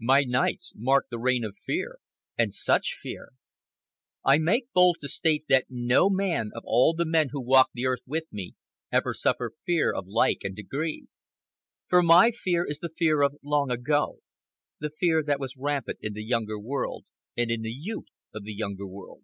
[0.00, 3.28] My nights marked the reign of fear—and such fear!
[4.24, 7.86] I make bold to state that no man of all the men who walk the
[7.86, 8.56] earth with me
[8.90, 11.06] ever suffer fear of like kind and degree.
[11.86, 14.18] For my fear is the fear of long ago,
[14.80, 17.06] the fear that was rampant in the Younger World,
[17.36, 19.22] and in the youth of the Younger World.